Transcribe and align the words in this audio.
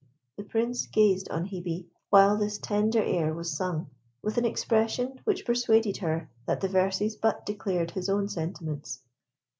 The 0.35 0.43
Prince 0.43 0.87
gazed 0.87 1.29
on 1.29 1.45
Hebe 1.45 1.85
while 2.09 2.35
this 2.35 2.57
tender 2.57 3.03
air 3.03 3.35
was 3.35 3.55
sung, 3.55 3.91
with 4.23 4.39
an 4.39 4.45
expression 4.45 5.21
which 5.25 5.45
persuaded 5.45 5.97
her 5.97 6.27
that 6.47 6.59
the 6.61 6.67
verses 6.69 7.15
but 7.15 7.45
declared 7.45 7.91
his 7.91 8.09
own 8.09 8.27
sentiments. 8.27 9.03